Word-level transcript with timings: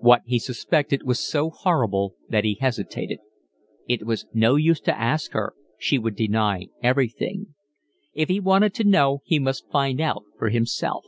What 0.00 0.22
he 0.26 0.40
suspected 0.40 1.04
was 1.04 1.20
so 1.20 1.50
horrible 1.50 2.16
that 2.28 2.42
he 2.42 2.56
hesitated. 2.60 3.20
It 3.86 4.04
was 4.04 4.26
no 4.34 4.56
use 4.56 4.80
to 4.80 4.98
ask 4.98 5.30
her, 5.34 5.54
she 5.78 6.00
would 6.00 6.16
deny 6.16 6.66
everything; 6.82 7.54
if 8.12 8.28
he 8.28 8.40
wanted 8.40 8.74
to 8.74 8.82
know 8.84 9.22
he 9.24 9.38
must 9.38 9.70
find 9.70 10.00
out 10.00 10.24
for 10.36 10.48
himself. 10.50 11.04